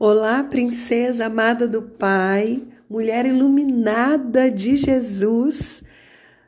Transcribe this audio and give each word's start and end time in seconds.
Olá, 0.00 0.44
princesa 0.44 1.26
amada 1.26 1.66
do 1.66 1.82
Pai, 1.82 2.64
mulher 2.88 3.26
iluminada 3.26 4.48
de 4.48 4.76
Jesus. 4.76 5.82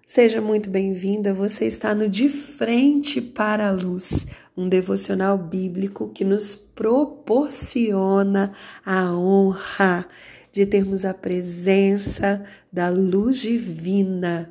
Seja 0.06 0.40
muito 0.40 0.71
bem-vinda. 0.71 1.34
Você 1.34 1.64
está 1.64 1.92
no 1.92 2.08
De 2.08 2.28
Frente 2.28 3.21
para 3.21 3.66
a 3.66 3.72
Luz, 3.72 4.24
um 4.56 4.68
devocional 4.68 5.36
bíblico 5.36 6.10
que 6.10 6.24
nos 6.24 6.54
proporciona 6.54 8.52
a 8.86 9.12
honra 9.12 10.07
de 10.53 10.64
termos 10.64 11.05
a 11.05 11.12
presença 11.12 12.45
da 12.73 12.89
luz 12.89 13.41
divina 13.41 14.48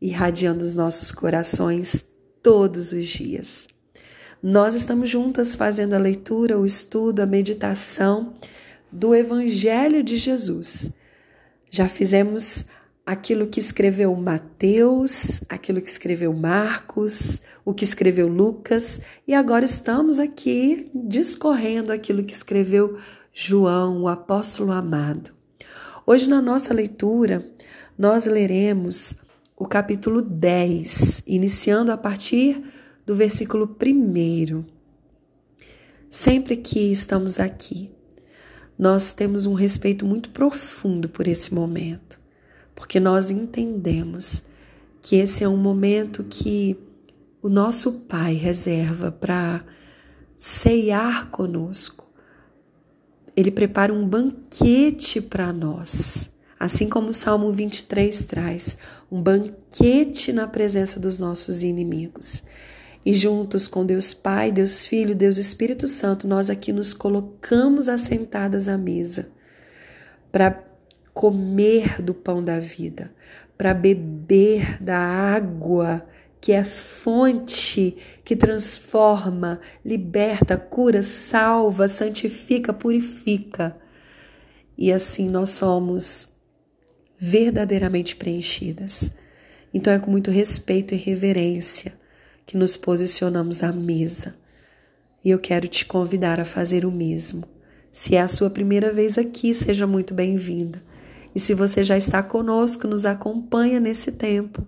irradiando 0.00 0.64
os 0.64 0.76
nossos 0.76 1.10
corações 1.10 2.06
todos 2.40 2.92
os 2.92 3.08
dias. 3.08 3.66
Nós 4.42 4.74
estamos 4.74 5.08
juntas 5.08 5.56
fazendo 5.56 5.94
a 5.94 5.98
leitura, 5.98 6.58
o 6.58 6.66
estudo, 6.66 7.20
a 7.20 7.26
meditação 7.26 8.34
do 8.92 9.14
Evangelho 9.14 10.02
de 10.02 10.16
Jesus. 10.16 10.90
Já 11.70 11.88
fizemos 11.88 12.66
aquilo 13.04 13.46
que 13.46 13.60
escreveu 13.60 14.14
Mateus, 14.14 15.40
aquilo 15.48 15.80
que 15.80 15.88
escreveu 15.88 16.34
Marcos, 16.34 17.40
o 17.64 17.72
que 17.72 17.84
escreveu 17.84 18.28
Lucas, 18.28 19.00
e 19.26 19.32
agora 19.32 19.64
estamos 19.64 20.18
aqui 20.18 20.90
discorrendo 20.94 21.92
aquilo 21.92 22.24
que 22.24 22.34
escreveu 22.34 22.98
João, 23.32 24.02
o 24.02 24.08
apóstolo 24.08 24.72
amado. 24.72 25.30
Hoje, 26.06 26.28
na 26.28 26.42
nossa 26.42 26.74
leitura, 26.74 27.46
nós 27.98 28.26
leremos 28.26 29.14
o 29.56 29.66
capítulo 29.66 30.20
10, 30.20 31.22
iniciando 31.26 31.90
a 31.90 31.96
partir 31.96 32.62
do 33.06 33.14
versículo 33.14 33.76
1. 33.80 34.64
Sempre 36.10 36.56
que 36.56 36.90
estamos 36.90 37.38
aqui, 37.38 37.90
nós 38.76 39.12
temos 39.12 39.46
um 39.46 39.54
respeito 39.54 40.04
muito 40.04 40.30
profundo 40.30 41.08
por 41.08 41.28
esse 41.28 41.54
momento, 41.54 42.20
porque 42.74 42.98
nós 42.98 43.30
entendemos 43.30 44.42
que 45.00 45.16
esse 45.16 45.44
é 45.44 45.48
um 45.48 45.56
momento 45.56 46.24
que 46.24 46.76
o 47.40 47.48
nosso 47.48 47.92
Pai 47.92 48.34
reserva 48.34 49.12
para 49.12 49.64
ceiar 50.36 51.30
conosco. 51.30 52.10
Ele 53.36 53.52
prepara 53.52 53.92
um 53.94 54.06
banquete 54.06 55.20
para 55.20 55.52
nós. 55.52 56.28
Assim 56.58 56.88
como 56.88 57.08
o 57.10 57.12
Salmo 57.12 57.52
23 57.52 58.24
traz, 58.24 58.76
um 59.12 59.22
banquete 59.22 60.32
na 60.32 60.48
presença 60.48 60.98
dos 60.98 61.18
nossos 61.18 61.62
inimigos. 61.62 62.42
E 63.06 63.14
juntos 63.14 63.68
com 63.68 63.86
Deus 63.86 64.12
Pai, 64.12 64.50
Deus 64.50 64.84
Filho, 64.84 65.14
Deus 65.14 65.36
Espírito 65.38 65.86
Santo, 65.86 66.26
nós 66.26 66.50
aqui 66.50 66.72
nos 66.72 66.92
colocamos 66.92 67.88
assentadas 67.88 68.68
à 68.68 68.76
mesa 68.76 69.30
para 70.32 70.64
comer 71.14 72.02
do 72.02 72.12
pão 72.12 72.42
da 72.42 72.58
vida, 72.58 73.14
para 73.56 73.72
beber 73.72 74.82
da 74.82 74.98
água 74.98 76.04
que 76.40 76.50
é 76.50 76.64
fonte 76.64 77.96
que 78.24 78.34
transforma, 78.34 79.60
liberta, 79.84 80.56
cura, 80.56 81.00
salva, 81.00 81.86
santifica, 81.86 82.72
purifica. 82.72 83.76
E 84.76 84.92
assim 84.92 85.30
nós 85.30 85.50
somos 85.50 86.28
verdadeiramente 87.16 88.16
preenchidas. 88.16 89.12
Então 89.72 89.92
é 89.92 89.98
com 90.00 90.10
muito 90.10 90.32
respeito 90.32 90.92
e 90.92 90.96
reverência 90.96 92.04
que 92.46 92.56
nos 92.56 92.76
posicionamos 92.76 93.62
à 93.62 93.72
mesa. 93.72 94.36
E 95.24 95.30
eu 95.30 95.38
quero 95.38 95.66
te 95.66 95.84
convidar 95.84 96.40
a 96.40 96.44
fazer 96.44 96.86
o 96.86 96.92
mesmo. 96.92 97.44
Se 97.90 98.14
é 98.14 98.20
a 98.20 98.28
sua 98.28 98.48
primeira 98.48 98.92
vez 98.92 99.18
aqui, 99.18 99.52
seja 99.52 99.86
muito 99.86 100.14
bem-vinda. 100.14 100.82
E 101.34 101.40
se 101.40 101.52
você 101.52 101.82
já 101.82 101.98
está 101.98 102.22
conosco, 102.22 102.86
nos 102.86 103.04
acompanha 103.04 103.80
nesse 103.80 104.12
tempo, 104.12 104.66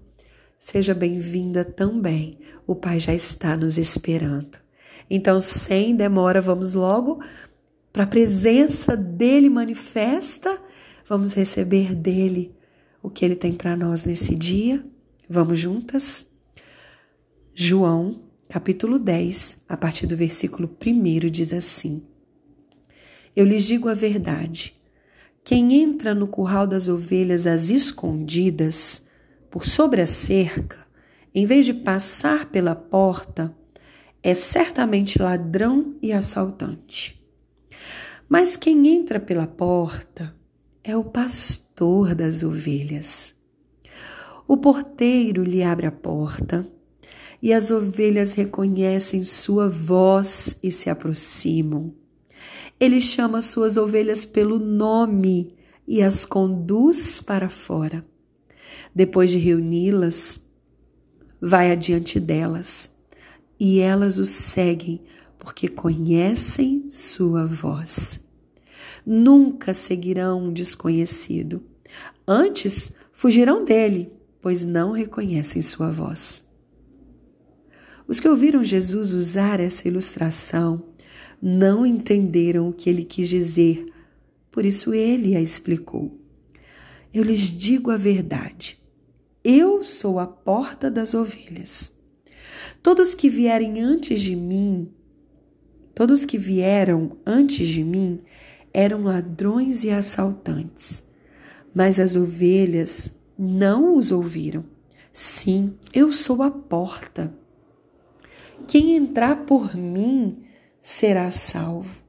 seja 0.58 0.92
bem-vinda 0.92 1.64
também. 1.64 2.38
O 2.66 2.74
Pai 2.74 2.98
já 2.98 3.14
está 3.14 3.56
nos 3.56 3.78
esperando. 3.78 4.58
Então, 5.08 5.40
sem 5.40 5.94
demora, 5.94 6.40
vamos 6.40 6.74
logo 6.74 7.22
para 7.92 8.04
a 8.04 8.06
presença 8.06 8.96
dele 8.96 9.48
manifesta, 9.48 10.60
vamos 11.08 11.32
receber 11.32 11.94
dele 11.94 12.54
o 13.02 13.08
que 13.08 13.24
ele 13.24 13.36
tem 13.36 13.52
para 13.52 13.76
nós 13.76 14.04
nesse 14.04 14.34
dia. 14.34 14.84
Vamos 15.28 15.58
juntas? 15.58 16.27
João, 17.60 18.20
capítulo 18.48 19.00
10, 19.00 19.58
a 19.68 19.76
partir 19.76 20.06
do 20.06 20.16
versículo 20.16 20.70
1, 20.80 21.28
diz 21.28 21.52
assim: 21.52 22.04
Eu 23.34 23.44
lhes 23.44 23.64
digo 23.64 23.88
a 23.88 23.94
verdade. 23.94 24.80
Quem 25.42 25.74
entra 25.74 26.14
no 26.14 26.28
curral 26.28 26.68
das 26.68 26.86
ovelhas 26.86 27.48
às 27.48 27.68
escondidas, 27.68 29.02
por 29.50 29.66
sobre 29.66 30.00
a 30.00 30.06
cerca, 30.06 30.86
em 31.34 31.46
vez 31.46 31.66
de 31.66 31.74
passar 31.74 32.46
pela 32.46 32.76
porta, 32.76 33.52
é 34.22 34.36
certamente 34.36 35.20
ladrão 35.20 35.96
e 36.00 36.12
assaltante. 36.12 37.20
Mas 38.28 38.56
quem 38.56 38.86
entra 38.86 39.18
pela 39.18 39.48
porta 39.48 40.32
é 40.84 40.96
o 40.96 41.02
pastor 41.02 42.14
das 42.14 42.44
ovelhas. 42.44 43.34
O 44.46 44.56
porteiro 44.56 45.42
lhe 45.42 45.60
abre 45.64 45.88
a 45.88 45.92
porta 45.92 46.77
e 47.42 47.52
as 47.52 47.70
ovelhas 47.70 48.32
reconhecem 48.32 49.22
sua 49.22 49.68
voz 49.68 50.56
e 50.62 50.70
se 50.72 50.90
aproximam. 50.90 51.94
Ele 52.80 53.00
chama 53.00 53.40
suas 53.40 53.76
ovelhas 53.76 54.24
pelo 54.24 54.58
nome 54.58 55.54
e 55.86 56.02
as 56.02 56.24
conduz 56.24 57.20
para 57.20 57.48
fora. 57.48 58.04
Depois 58.94 59.30
de 59.30 59.38
reuni-las, 59.38 60.40
vai 61.40 61.70
adiante 61.70 62.18
delas 62.18 62.90
e 63.58 63.80
elas 63.80 64.18
o 64.18 64.24
seguem 64.24 65.00
porque 65.38 65.68
conhecem 65.68 66.88
sua 66.90 67.46
voz. 67.46 68.20
Nunca 69.06 69.72
seguirão 69.72 70.46
um 70.46 70.52
desconhecido. 70.52 71.62
Antes 72.26 72.92
fugirão 73.12 73.64
dele, 73.64 74.12
pois 74.40 74.64
não 74.64 74.92
reconhecem 74.92 75.62
sua 75.62 75.90
voz. 75.90 76.44
Os 78.08 78.18
que 78.18 78.28
ouviram 78.28 78.64
Jesus 78.64 79.12
usar 79.12 79.60
essa 79.60 79.86
ilustração 79.86 80.82
não 81.40 81.84
entenderam 81.84 82.70
o 82.70 82.72
que 82.72 82.88
ele 82.88 83.04
quis 83.04 83.28
dizer, 83.28 83.86
por 84.50 84.64
isso 84.64 84.94
ele 84.94 85.36
a 85.36 85.40
explicou. 85.42 86.18
Eu 87.12 87.22
lhes 87.22 87.56
digo 87.56 87.90
a 87.90 87.98
verdade. 87.98 88.80
Eu 89.44 89.84
sou 89.84 90.18
a 90.18 90.26
porta 90.26 90.90
das 90.90 91.12
ovelhas. 91.12 91.92
Todos 92.82 93.14
que 93.14 93.28
vierem 93.28 93.80
antes 93.80 94.22
de 94.22 94.34
mim, 94.34 94.90
todos 95.94 96.24
que 96.24 96.38
vieram 96.38 97.18
antes 97.26 97.68
de 97.68 97.84
mim 97.84 98.20
eram 98.72 99.04
ladrões 99.04 99.84
e 99.84 99.90
assaltantes, 99.90 101.02
mas 101.74 102.00
as 102.00 102.16
ovelhas 102.16 103.12
não 103.38 103.94
os 103.96 104.10
ouviram. 104.10 104.64
Sim, 105.12 105.76
eu 105.92 106.10
sou 106.10 106.42
a 106.42 106.50
porta. 106.50 107.32
Quem 108.68 108.96
entrar 108.96 109.46
por 109.46 109.74
mim 109.74 110.44
será 110.78 111.30
salvo. 111.30 112.02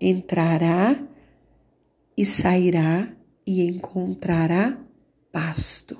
Entrará 0.00 1.04
e 2.16 2.24
sairá 2.24 3.12
e 3.44 3.66
encontrará 3.66 4.78
pasto. 5.32 5.98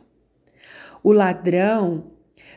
O 1.03 1.11
ladrão 1.11 2.13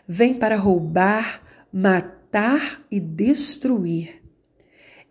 vem 0.07 0.35
para 0.35 0.57
roubar, 0.57 1.41
matar 1.73 2.85
e 2.91 2.99
destruir. 2.99 4.21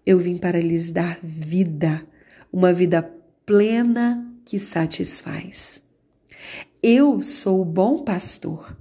Eu 0.07 0.21
vim 0.21 0.37
para 0.37 0.61
lhes 0.61 0.93
dar 0.93 1.19
vida, 1.21 2.07
uma 2.53 2.73
vida 2.73 3.03
plena 3.45 4.33
que 4.45 4.61
satisfaz. 4.61 5.83
Eu 6.81 7.21
sou 7.21 7.63
o 7.63 7.65
bom 7.65 8.05
pastor. 8.05 8.79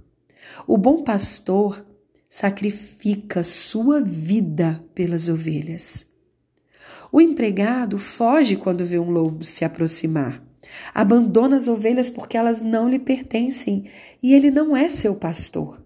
O 0.68 0.78
bom 0.78 1.04
pastor 1.04 1.84
sacrifica 2.40 3.42
sua 3.42 4.00
vida 4.00 4.86
pelas 4.94 5.28
ovelhas. 5.28 6.06
O 7.12 7.20
empregado 7.20 7.98
foge 7.98 8.56
quando 8.56 8.86
vê 8.86 9.00
um 9.00 9.10
lobo 9.10 9.44
se 9.44 9.66
aproximar. 9.66 10.44
Abandona 10.94 11.58
as 11.58 11.68
ovelhas 11.68 12.12
porque 12.12 12.38
elas 12.38 12.62
não 12.62 12.88
lhe 12.88 13.00
pertencem 13.00 13.86
e 14.22 14.36
ele 14.36 14.52
não 14.52 14.78
é 14.78 14.88
seu 14.88 15.16
pastor. 15.16 15.84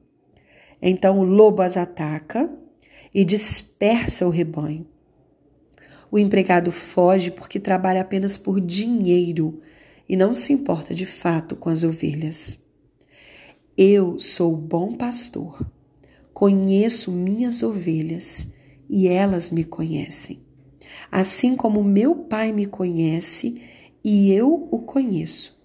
Então 0.82 1.20
o 1.20 1.24
lobo 1.24 1.62
as 1.62 1.78
ataca 1.78 2.52
e 3.16 3.24
dispersa 3.24 4.28
o 4.28 4.30
rebanho. 4.30 4.86
O 6.12 6.20
empregado 6.20 6.70
foge 6.70 7.32
porque 7.32 7.62
trabalha 7.62 8.02
apenas 8.02 8.38
por 8.38 8.60
dinheiro 8.60 9.62
e 10.08 10.18
não 10.18 10.34
se 10.34 10.52
importa 10.52 10.94
de 10.94 11.06
fato 11.06 11.56
com 11.56 11.70
as 11.70 11.86
ovelhas. 11.86 12.60
Eu 13.78 14.20
sou 14.20 14.54
o 14.54 14.58
bom 14.58 14.98
pastor. 14.98 15.66
Conheço 16.34 17.12
minhas 17.12 17.62
ovelhas 17.62 18.48
e 18.90 19.08
elas 19.08 19.52
me 19.52 19.64
conhecem. 19.64 20.42
assim 21.12 21.56
como 21.56 21.84
meu 21.84 22.16
Pai 22.16 22.52
me 22.52 22.66
conhece 22.66 23.62
e 24.04 24.32
eu 24.32 24.68
o 24.72 24.80
conheço. 24.80 25.60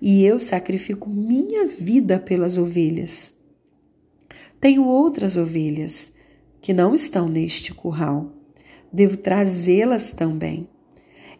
E 0.00 0.24
eu 0.24 0.40
sacrifico 0.40 1.08
minha 1.08 1.66
vida 1.66 2.18
pelas 2.18 2.58
ovelhas. 2.58 3.34
Tenho 4.60 4.84
outras 4.84 5.36
ovelhas 5.36 6.12
que 6.60 6.72
não 6.72 6.94
estão 6.94 7.28
neste 7.28 7.72
curral. 7.72 8.32
Devo 8.92 9.16
trazê-las 9.16 10.12
também. 10.12 10.68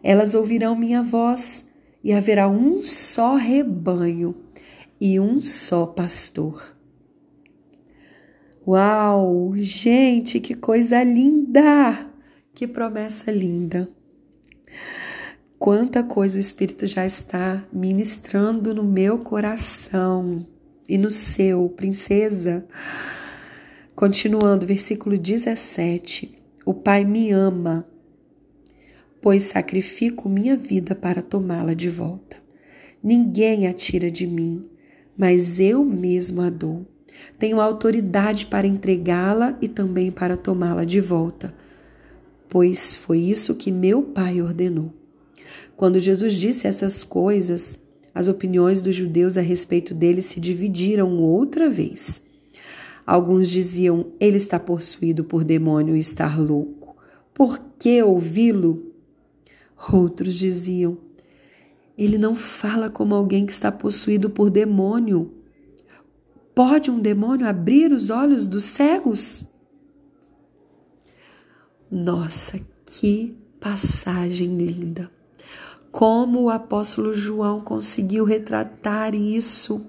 Elas 0.03 0.33
ouvirão 0.33 0.75
minha 0.75 1.03
voz 1.03 1.65
e 2.03 2.13
haverá 2.13 2.47
um 2.47 2.83
só 2.83 3.35
rebanho 3.35 4.35
e 4.99 5.19
um 5.19 5.39
só 5.39 5.85
pastor. 5.85 6.75
Uau, 8.65 9.53
gente, 9.55 10.39
que 10.39 10.53
coisa 10.53 11.03
linda! 11.03 12.07
Que 12.53 12.67
promessa 12.67 13.31
linda! 13.31 13.89
Quanta 15.57 16.03
coisa 16.03 16.37
o 16.37 16.39
Espírito 16.39 16.85
já 16.85 17.03
está 17.03 17.67
ministrando 17.73 18.71
no 18.75 18.83
meu 18.83 19.17
coração 19.17 20.45
e 20.87 20.95
no 20.95 21.09
seu, 21.09 21.69
princesa. 21.69 22.63
Continuando, 23.95 24.67
versículo 24.67 25.17
17: 25.17 26.37
O 26.63 26.71
Pai 26.71 27.03
me 27.03 27.31
ama, 27.31 27.87
pois 29.19 29.45
sacrifico 29.45 30.29
minha 30.29 30.55
vida 30.55 30.93
para 30.93 31.23
tomá-la 31.23 31.73
de 31.73 31.89
volta. 31.89 32.37
Ninguém 33.03 33.65
a 33.65 33.73
tira 33.73 34.11
de 34.11 34.27
mim, 34.27 34.69
mas 35.17 35.59
eu 35.59 35.83
mesmo 35.83 36.41
a 36.41 36.51
dou. 36.51 36.85
Tenho 37.37 37.59
autoridade 37.59 38.45
para 38.45 38.67
entregá-la 38.67 39.57
e 39.61 39.67
também 39.67 40.11
para 40.11 40.37
tomá-la 40.37 40.83
de 40.83 40.99
volta, 40.99 41.53
pois 42.47 42.95
foi 42.95 43.19
isso 43.19 43.55
que 43.55 43.71
meu 43.71 44.03
Pai 44.03 44.41
ordenou. 44.41 44.93
Quando 45.75 45.99
Jesus 45.99 46.35
disse 46.35 46.67
essas 46.67 47.03
coisas, 47.03 47.79
as 48.13 48.27
opiniões 48.27 48.81
dos 48.81 48.95
judeus 48.95 49.37
a 49.37 49.41
respeito 49.41 49.93
dele 49.93 50.21
se 50.21 50.39
dividiram 50.39 51.17
outra 51.17 51.69
vez. 51.69 52.21
Alguns 53.05 53.49
diziam: 53.49 54.07
ele 54.19 54.37
está 54.37 54.59
possuído 54.59 55.23
por 55.23 55.43
demônio 55.43 55.95
e 55.95 55.99
está 55.99 56.35
louco. 56.35 56.95
Por 57.33 57.59
que 57.79 58.03
ouvi-lo? 58.03 58.93
Outros 59.91 60.35
diziam: 60.35 60.97
ele 61.97 62.17
não 62.17 62.35
fala 62.35 62.89
como 62.89 63.15
alguém 63.15 63.45
que 63.45 63.51
está 63.51 63.71
possuído 63.71 64.29
por 64.29 64.49
demônio. 64.49 65.31
Pode 66.53 66.91
um 66.91 66.99
demônio 66.99 67.47
abrir 67.47 67.91
os 67.91 68.09
olhos 68.09 68.45
dos 68.45 68.65
cegos? 68.65 69.49
Nossa, 71.89 72.59
que 72.85 73.37
passagem 73.59 74.57
linda! 74.57 75.09
Como 75.91 76.43
o 76.43 76.49
apóstolo 76.49 77.13
João 77.13 77.59
conseguiu 77.59 78.23
retratar 78.23 79.13
isso 79.13 79.85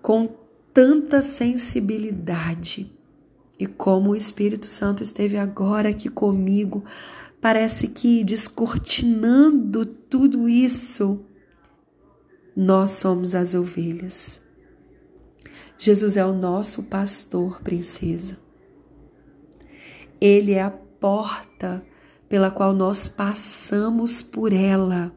com 0.00 0.28
tanta 0.72 1.20
sensibilidade 1.20 2.92
e 3.58 3.66
como 3.66 4.10
o 4.10 4.16
Espírito 4.16 4.66
Santo 4.66 5.02
esteve 5.02 5.38
agora 5.38 5.88
aqui 5.88 6.08
comigo, 6.08 6.84
parece 7.40 7.88
que 7.88 8.22
descortinando 8.22 9.86
tudo 9.86 10.48
isso, 10.48 11.24
nós 12.54 12.92
somos 12.92 13.34
as 13.34 13.54
ovelhas. 13.54 14.45
Jesus 15.78 16.16
é 16.16 16.24
o 16.24 16.32
nosso 16.32 16.84
pastor, 16.84 17.60
princesa. 17.62 18.38
Ele 20.20 20.52
é 20.52 20.62
a 20.62 20.70
porta 20.70 21.84
pela 22.28 22.50
qual 22.50 22.72
nós 22.72 23.08
passamos 23.08 24.22
por 24.22 24.52
ela. 24.52 25.14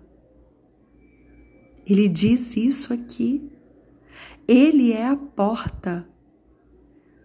Ele 1.86 2.08
diz 2.08 2.56
isso 2.58 2.94
aqui. 2.94 3.50
Ele 4.48 4.92
é 4.92 5.08
a 5.08 5.16
porta. 5.16 6.08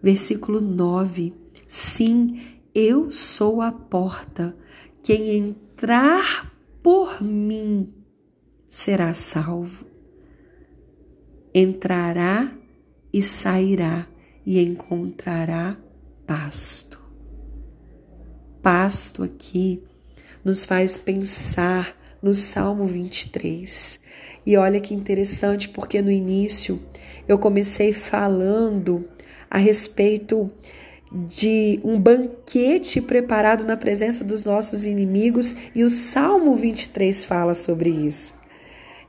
Versículo 0.01 0.61
9. 0.61 1.33
Sim, 1.67 2.41
eu 2.73 3.11
sou 3.11 3.61
a 3.61 3.71
porta. 3.71 4.57
Quem 5.03 5.35
entrar 5.37 6.51
por 6.81 7.21
mim 7.21 7.93
será 8.67 9.13
salvo. 9.13 9.85
Entrará 11.53 12.51
e 13.15 13.21
sairá 13.21 14.05
e 14.45 14.61
encontrará 14.61 15.77
pasto. 16.27 17.01
Pasto 18.61 19.23
aqui 19.23 19.81
nos 20.43 20.65
faz 20.65 20.97
pensar 20.97 21.95
no 22.21 22.33
Salmo 22.33 22.85
23. 22.85 24.01
E 24.45 24.57
olha 24.57 24.81
que 24.81 24.93
interessante, 24.93 25.69
porque 25.69 26.01
no 26.01 26.11
início 26.11 26.77
eu 27.25 27.39
comecei 27.39 27.93
falando 27.93 29.07
a 29.49 29.59
respeito 29.59 30.51
de 31.09 31.79
um 31.85 31.97
banquete 31.97 32.99
preparado 32.99 33.63
na 33.63 33.77
presença 33.77 34.25
dos 34.25 34.43
nossos 34.43 34.85
inimigos, 34.85 35.55
e 35.73 35.85
o 35.85 35.89
Salmo 35.89 36.53
23 36.53 37.23
fala 37.23 37.53
sobre 37.53 37.89
isso. 37.91 38.37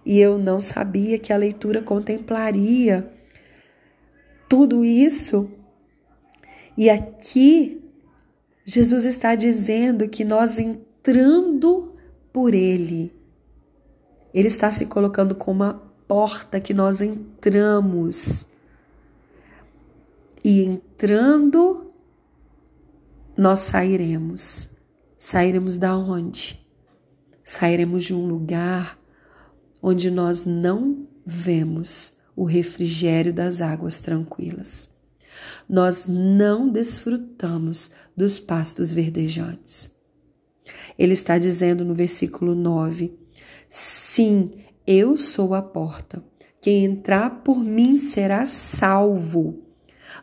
E 0.05 0.20
eu 0.20 0.38
não 0.38 0.61
sabia 0.61 1.19
que 1.19 1.32
a 1.32 1.37
leitura 1.37 1.82
contemplaria 1.82 3.16
tudo 4.48 4.84
isso. 4.84 5.50
E 6.76 6.90
aqui, 6.90 7.82
Jesus 8.64 9.04
está 9.04 9.34
dizendo 9.34 10.08
que 10.08 10.25
nós 10.25 10.58
entrando 10.58 11.94
por 12.32 12.54
Ele, 12.54 13.14
Ele 14.34 14.48
está 14.48 14.70
se 14.70 14.87
colocando 14.87 15.34
como 15.34 15.62
uma 15.62 15.75
porta 16.06 16.60
que 16.60 16.75
nós 16.75 17.00
entramos. 17.00 18.46
E 20.44 20.62
entrando, 20.62 21.93
nós 23.37 23.60
sairemos. 23.60 24.69
Sairemos 25.19 25.76
da 25.76 25.96
onde? 25.96 26.64
Sairemos 27.43 28.04
de 28.04 28.14
um 28.14 28.26
lugar 28.26 28.98
onde 29.82 30.10
nós 30.10 30.44
não 30.44 31.06
vemos 31.25 32.16
o 32.37 32.44
refrigério 32.44 33.33
das 33.33 33.62
águas 33.62 33.99
tranquilas. 33.99 34.91
Nós 35.69 36.06
não 36.06 36.69
desfrutamos 36.69 37.91
dos 38.17 38.38
pastos 38.38 38.93
verdejantes. 38.93 39.91
Ele 40.99 41.15
está 41.15 41.38
dizendo 41.38 41.85
no 41.85 41.94
versículo 41.94 42.55
9: 42.55 43.19
Sim, 43.69 44.51
eu 44.87 45.17
sou 45.17 45.55
a 45.55 45.63
porta. 45.63 46.22
Quem 46.60 46.84
entrar 46.84 47.43
por 47.43 47.58
mim 47.58 47.99
será 47.99 48.44
salvo. 48.44 49.63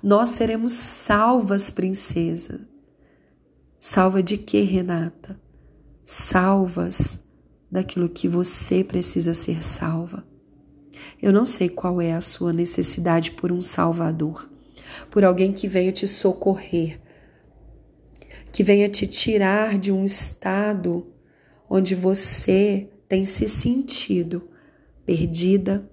Nós 0.03 0.29
seremos 0.29 0.73
salvas, 0.73 1.71
princesa. 1.71 2.67
Salva 3.79 4.21
de 4.21 4.37
quê, 4.37 4.61
Renata? 4.61 5.39
Salvas 6.03 7.23
daquilo 7.71 8.09
que 8.09 8.27
você 8.27 8.83
precisa 8.83 9.33
ser 9.33 9.63
salva. 9.63 10.25
Eu 11.21 11.31
não 11.31 11.45
sei 11.45 11.69
qual 11.69 12.01
é 12.01 12.13
a 12.13 12.21
sua 12.21 12.53
necessidade 12.53 13.31
por 13.31 13.51
um 13.51 13.61
Salvador, 13.61 14.49
por 15.09 15.23
alguém 15.23 15.51
que 15.51 15.67
venha 15.67 15.91
te 15.91 16.07
socorrer, 16.07 16.99
que 18.51 18.63
venha 18.63 18.89
te 18.89 19.07
tirar 19.07 19.77
de 19.77 19.91
um 19.91 20.03
estado 20.03 21.07
onde 21.69 21.95
você 21.95 22.89
tem 23.07 23.25
se 23.25 23.47
sentido 23.47 24.49
perdida, 25.05 25.89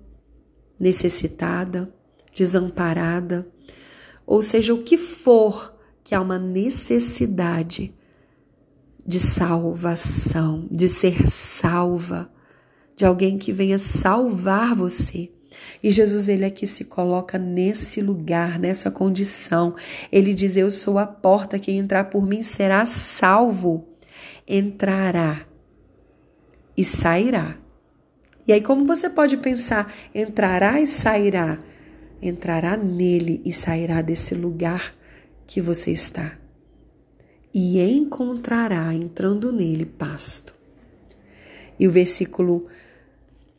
necessitada, 0.78 1.92
desamparada, 2.34 3.50
ou 4.26 4.42
seja, 4.42 4.72
o 4.72 4.82
que 4.82 4.96
for 4.96 5.76
que 6.04 6.14
há 6.14 6.20
uma 6.20 6.38
necessidade 6.38 7.94
de 9.06 9.18
salvação, 9.18 10.68
de 10.70 10.88
ser 10.88 11.28
salva 11.28 12.30
de 13.00 13.06
alguém 13.06 13.38
que 13.38 13.50
venha 13.50 13.78
salvar 13.78 14.74
você. 14.74 15.30
E 15.82 15.90
Jesus, 15.90 16.28
ele 16.28 16.44
é 16.44 16.50
que 16.50 16.66
se 16.66 16.84
coloca 16.84 17.38
nesse 17.38 18.02
lugar, 18.02 18.58
nessa 18.58 18.90
condição. 18.90 19.74
Ele 20.12 20.34
diz: 20.34 20.54
Eu 20.54 20.70
sou 20.70 20.98
a 20.98 21.06
porta, 21.06 21.58
quem 21.58 21.78
entrar 21.78 22.04
por 22.10 22.26
mim 22.26 22.42
será 22.42 22.84
salvo. 22.84 23.88
Entrará 24.46 25.46
e 26.76 26.84
sairá. 26.84 27.56
E 28.46 28.52
aí, 28.52 28.60
como 28.60 28.84
você 28.84 29.08
pode 29.08 29.38
pensar, 29.38 29.90
entrará 30.14 30.78
e 30.78 30.86
sairá? 30.86 31.58
Entrará 32.20 32.76
nele 32.76 33.40
e 33.46 33.52
sairá 33.52 34.02
desse 34.02 34.34
lugar 34.34 34.94
que 35.46 35.58
você 35.62 35.90
está. 35.90 36.38
E 37.54 37.80
encontrará, 37.80 38.92
entrando 38.92 39.50
nele, 39.50 39.86
pasto. 39.86 40.54
E 41.78 41.88
o 41.88 41.90
versículo 41.90 42.66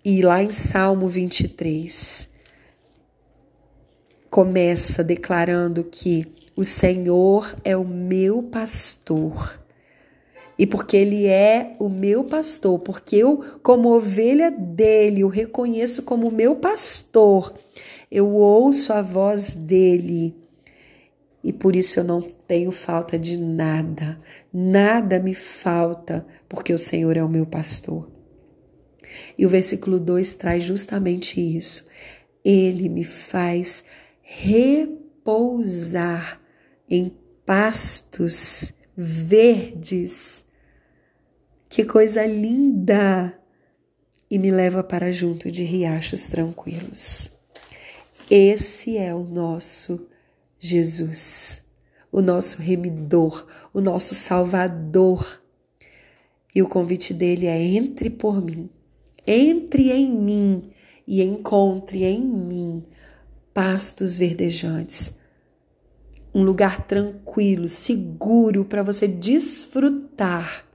e 0.03 0.21
lá 0.21 0.41
em 0.41 0.51
Salmo 0.51 1.07
23, 1.07 2.27
começa 4.31 5.03
declarando 5.03 5.83
que 5.83 6.25
o 6.55 6.63
Senhor 6.63 7.55
é 7.63 7.75
o 7.75 7.83
meu 7.83 8.43
pastor 8.43 9.59
E 10.57 10.67
porque 10.67 10.95
ele 10.95 11.25
é 11.25 11.75
o 11.79 11.89
meu 11.89 12.23
pastor, 12.23 12.77
porque 12.79 13.15
eu, 13.15 13.43
como 13.63 13.89
ovelha 13.89 14.51
dele, 14.51 15.23
o 15.23 15.27
reconheço 15.27 16.03
como 16.03 16.29
meu 16.29 16.55
pastor, 16.55 17.53
eu 18.11 18.29
ouço 18.33 18.93
a 18.93 19.01
voz 19.01 19.55
dele. 19.55 20.35
E 21.43 21.51
por 21.51 21.75
isso 21.75 21.99
eu 21.99 22.03
não 22.03 22.21
tenho 22.21 22.71
falta 22.71 23.17
de 23.17 23.37
nada, 23.37 24.21
nada 24.53 25.19
me 25.19 25.33
falta, 25.33 26.25
porque 26.47 26.71
o 26.71 26.77
Senhor 26.77 27.17
é 27.17 27.23
o 27.23 27.29
meu 27.29 27.47
pastor. 27.47 28.20
E 29.37 29.45
o 29.45 29.49
versículo 29.49 29.99
2 29.99 30.35
traz 30.35 30.63
justamente 30.63 31.39
isso. 31.39 31.87
Ele 32.43 32.89
me 32.89 33.03
faz 33.03 33.83
repousar 34.21 35.61
em 36.89 37.11
pastos 37.45 38.71
verdes. 38.95 40.45
Que 41.69 41.83
coisa 41.85 42.25
linda! 42.25 43.37
E 44.29 44.39
me 44.39 44.49
leva 44.51 44.83
para 44.83 45.11
junto 45.11 45.51
de 45.51 45.63
riachos 45.63 46.27
tranquilos. 46.27 47.31
Esse 48.29 48.97
é 48.97 49.13
o 49.13 49.25
nosso 49.25 50.07
Jesus, 50.57 51.61
o 52.09 52.21
nosso 52.21 52.61
remidor, 52.61 53.45
o 53.73 53.81
nosso 53.81 54.15
salvador. 54.15 55.41
E 56.55 56.61
o 56.61 56.69
convite 56.69 57.13
dele 57.13 57.47
é: 57.47 57.61
entre 57.61 58.09
por 58.09 58.41
mim, 58.41 58.69
entre 59.25 59.91
em 59.91 60.11
mim 60.11 60.61
e 61.07 61.21
encontre 61.21 62.03
em 62.03 62.21
mim 62.21 62.83
pastos 63.53 64.17
verdejantes 64.17 65.19
um 66.33 66.43
lugar 66.43 66.87
tranquilo, 66.87 67.67
seguro 67.67 68.63
para 68.63 68.83
você 68.83 69.07
desfrutar 69.07 70.65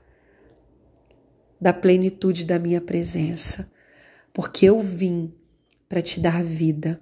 da 1.59 1.73
plenitude 1.73 2.45
da 2.45 2.59
minha 2.59 2.79
presença, 2.79 3.71
porque 4.31 4.67
eu 4.67 4.79
vim 4.79 5.33
para 5.89 6.01
te 6.01 6.19
dar 6.19 6.43
vida, 6.43 7.01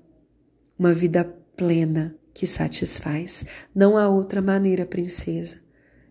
uma 0.80 0.94
vida 0.94 1.26
plena 1.58 2.16
que 2.34 2.48
satisfaz. 2.48 3.46
Não 3.74 3.98
há 3.98 4.08
outra 4.08 4.42
maneira, 4.42 4.86
princesa, 4.86 5.58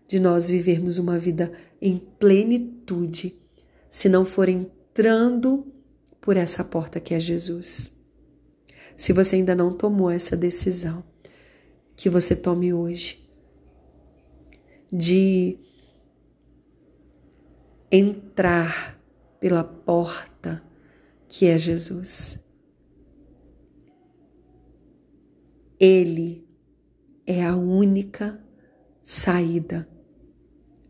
de 0.07 0.19
nós 0.19 0.47
vivermos 0.47 0.99
uma 0.99 1.17
vida 1.17 1.51
em 1.81 1.97
plenitude 1.97 3.39
se 3.89 4.07
não 4.07 4.23
for 4.23 4.47
entrando 4.95 5.73
por 6.21 6.37
essa 6.37 6.63
porta 6.63 7.01
que 7.01 7.13
é 7.13 7.19
Jesus. 7.19 7.93
Se 8.95 9.11
você 9.11 9.35
ainda 9.35 9.53
não 9.53 9.75
tomou 9.75 10.09
essa 10.09 10.37
decisão, 10.37 11.03
que 11.97 12.09
você 12.09 12.33
tome 12.33 12.73
hoje 12.73 13.29
de 14.91 15.59
entrar 17.91 18.97
pela 19.37 19.65
porta 19.65 20.63
que 21.27 21.45
é 21.45 21.57
Jesus. 21.57 22.39
Ele 25.77 26.47
é 27.27 27.43
a 27.43 27.55
única 27.55 28.41
saída 29.03 29.89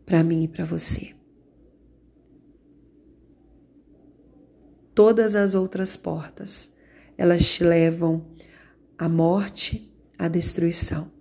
para 0.04 0.22
mim 0.22 0.44
e 0.44 0.48
para 0.48 0.64
você. 0.64 1.15
Todas 4.96 5.34
as 5.34 5.54
outras 5.54 5.94
portas, 5.94 6.72
elas 7.18 7.46
te 7.52 7.62
levam 7.62 8.26
à 8.96 9.06
morte, 9.06 9.94
à 10.18 10.26
destruição. 10.26 11.12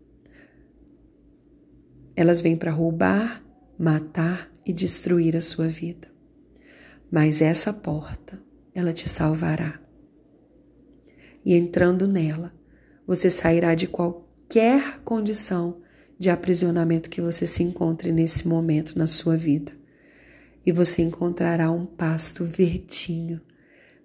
Elas 2.16 2.40
vêm 2.40 2.56
para 2.56 2.72
roubar, 2.72 3.44
matar 3.78 4.50
e 4.66 4.72
destruir 4.72 5.36
a 5.36 5.42
sua 5.42 5.68
vida. 5.68 6.08
Mas 7.12 7.42
essa 7.42 7.74
porta, 7.74 8.42
ela 8.74 8.94
te 8.94 9.10
salvará. 9.10 9.78
E 11.44 11.54
entrando 11.54 12.08
nela, 12.08 12.56
você 13.06 13.30
sairá 13.30 13.76
de 13.76 13.88
qualquer 13.88 15.02
condição 15.02 15.82
de 16.18 16.30
aprisionamento 16.30 17.10
que 17.10 17.20
você 17.20 17.46
se 17.46 17.62
encontre 17.62 18.14
nesse 18.14 18.48
momento 18.48 18.98
na 18.98 19.06
sua 19.06 19.36
vida. 19.36 19.74
E 20.66 20.72
você 20.72 21.02
encontrará 21.02 21.70
um 21.70 21.86
pasto 21.86 22.46
verdinho, 22.46 23.42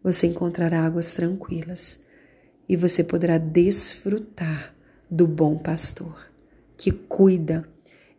você 0.02 0.26
encontrará 0.26 0.84
águas 0.84 1.12
tranquilas 1.12 1.98
e 2.68 2.76
você 2.76 3.02
poderá 3.02 3.38
desfrutar 3.38 4.74
do 5.10 5.26
bom 5.26 5.58
pastor 5.58 6.30
que 6.76 6.90
cuida 6.90 7.68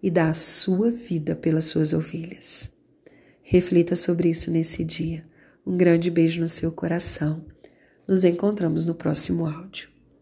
e 0.04 0.12
dá 0.12 0.30
a 0.30 0.34
sua 0.34 0.92
vida 0.92 1.36
pelas 1.36 1.66
suas 1.66 1.94
ovelhas. 1.94 2.72
Reflita 3.42 3.96
sobre 3.96 4.30
isso 4.30 4.52
nesse 4.52 4.84
dia. 4.84 5.26
Um 5.66 5.78
grande 5.78 6.10
beijo 6.10 6.42
no 6.42 6.50
seu 6.50 6.72
coração. 6.72 7.46
Nos 8.08 8.24
encontramos 8.24 8.86
no 8.86 8.96
próximo 8.96 9.46
áudio. 9.46 9.90